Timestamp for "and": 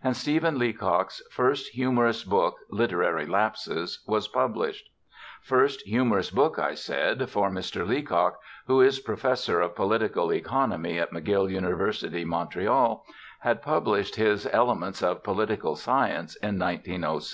0.00-0.16